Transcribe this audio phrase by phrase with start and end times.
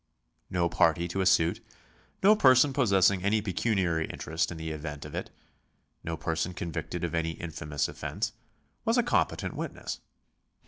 [0.49, 1.63] No party to a suit,
[2.23, 5.29] no person possessing any pecuniary in terest in the event of it,
[6.03, 8.33] no person convicted of any infamous offence,
[8.83, 9.99] was a competent witness.